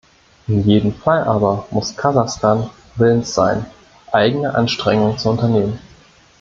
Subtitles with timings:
[0.47, 3.67] In jedem Fall aber muss Kasachstan willens sein,
[4.11, 5.77] eigene Anstrengungen zu unternehmen.